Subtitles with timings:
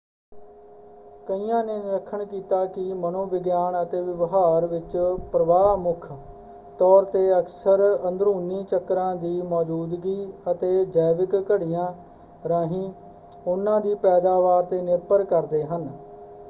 [1.27, 4.97] ਕਈਆਂ ਨੇ ਨਿਰੀਖਣ ਕੀਤਾ ਕਿ ਮਨੋ ਵਿਗਿਆਨ ਅਤੇ ਵਿਵਹਾਰ ਵਿੱਚ
[5.31, 6.11] ਪ੍ਰਵਾਹ ਮੁੱਖ
[6.79, 10.31] ਤੌਰ 'ਤੇ ਅਕਸਰ ਅੰਦਰੂਨੀ ਚੱਕਰਾਂ ਦੀ ਮੌਜੂਦਗੀ
[10.51, 11.91] ਅਤੇ ਜੈਵਿਕ ਘੜੀਆਂ
[12.43, 12.91] ਰਾਹੀਂ
[13.45, 15.89] ਉਹਨਾਂ ਦੀ ਪੈਦਾਵਾਰ 'ਤੇ ਨਿਰਭਰ ਕਰਦੇ ਹਨ।